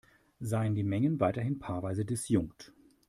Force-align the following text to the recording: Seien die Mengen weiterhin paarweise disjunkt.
Seien 0.39 0.73
die 0.73 0.81
Mengen 0.83 1.19
weiterhin 1.19 1.59
paarweise 1.59 2.05
disjunkt. 2.05 2.73